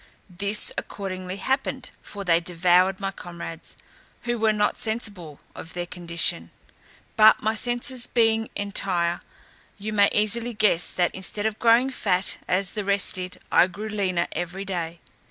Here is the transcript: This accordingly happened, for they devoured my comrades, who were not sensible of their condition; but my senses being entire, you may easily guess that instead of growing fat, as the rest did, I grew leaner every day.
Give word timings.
This 0.31 0.71
accordingly 0.79 1.35
happened, 1.37 1.91
for 2.01 2.23
they 2.23 2.39
devoured 2.39 2.99
my 2.99 3.11
comrades, 3.11 3.77
who 4.23 4.39
were 4.39 4.51
not 4.51 4.79
sensible 4.79 5.39
of 5.53 5.73
their 5.75 5.85
condition; 5.85 6.49
but 7.15 7.43
my 7.43 7.53
senses 7.53 8.07
being 8.07 8.49
entire, 8.55 9.21
you 9.77 9.93
may 9.93 10.09
easily 10.11 10.55
guess 10.55 10.91
that 10.91 11.13
instead 11.13 11.45
of 11.45 11.59
growing 11.59 11.91
fat, 11.91 12.39
as 12.47 12.71
the 12.71 12.83
rest 12.83 13.13
did, 13.13 13.39
I 13.51 13.67
grew 13.67 13.89
leaner 13.89 14.27
every 14.31 14.65
day. 14.65 15.01